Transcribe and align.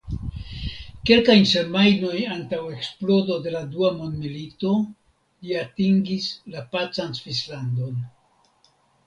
Kelkajn 1.09 1.43
semajnojn 1.49 2.31
antaŭ 2.35 2.61
eksplodo 2.77 3.37
de 3.43 3.53
la 3.57 3.61
Dua 3.75 3.91
mondmilito 3.99 4.73
li 5.51 5.61
atingis 5.61 6.33
la 6.57 6.67
pacan 6.75 7.15
Svislandon. 7.21 8.03